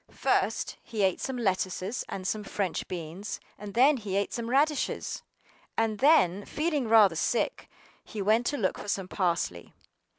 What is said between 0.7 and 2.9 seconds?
he ate some lettuces and some French